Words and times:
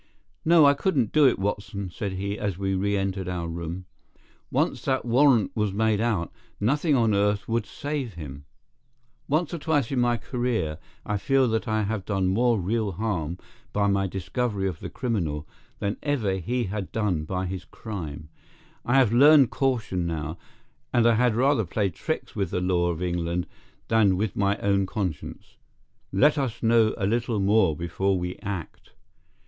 "No, 0.43 0.65
I 0.65 0.73
couldn't 0.73 1.11
do 1.11 1.27
it, 1.27 1.37
Watson," 1.37 1.91
said 1.91 2.13
he, 2.13 2.39
as 2.39 2.57
we 2.57 2.73
reentered 2.73 3.27
our 3.29 3.47
room. 3.47 3.85
"Once 4.49 4.83
that 4.85 5.05
warrant 5.05 5.51
was 5.53 5.73
made 5.75 6.01
out, 6.01 6.33
nothing 6.59 6.95
on 6.95 7.13
earth 7.13 7.47
would 7.47 7.67
save 7.67 8.15
him. 8.15 8.45
Once 9.27 9.53
or 9.53 9.59
twice 9.59 9.91
in 9.91 9.99
my 9.99 10.17
career 10.17 10.79
I 11.05 11.17
feel 11.17 11.47
that 11.49 11.67
I 11.67 11.83
have 11.83 12.03
done 12.03 12.25
more 12.29 12.59
real 12.59 12.93
harm 12.93 13.37
by 13.73 13.85
my 13.85 14.07
discovery 14.07 14.67
of 14.67 14.79
the 14.79 14.89
criminal 14.89 15.47
than 15.77 15.97
ever 16.01 16.37
he 16.37 16.63
had 16.63 16.91
done 16.91 17.23
by 17.23 17.45
his 17.45 17.63
crime. 17.65 18.29
I 18.83 18.95
have 18.95 19.13
learned 19.13 19.51
caution 19.51 20.07
now, 20.07 20.39
and 20.91 21.05
I 21.05 21.13
had 21.13 21.35
rather 21.35 21.63
play 21.63 21.91
tricks 21.91 22.35
with 22.35 22.49
the 22.49 22.59
law 22.59 22.89
of 22.89 23.03
England 23.03 23.45
than 23.87 24.17
with 24.17 24.35
my 24.35 24.57
own 24.61 24.87
conscience. 24.87 25.57
Let 26.11 26.39
us 26.39 26.63
know 26.63 26.95
a 26.97 27.05
little 27.05 27.39
more 27.39 27.75
before 27.77 28.17
we 28.17 28.37
act." 28.37 28.93